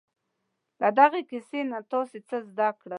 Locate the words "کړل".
2.79-2.89